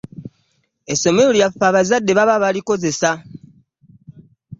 Essomero 0.93 1.31
lyaffe 1.37 1.63
abazadde 1.67 2.11
baba 2.17 2.35
balikozesa. 2.43 3.11